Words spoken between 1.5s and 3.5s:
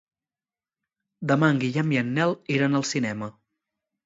en Guillem i en Nel iran al cinema.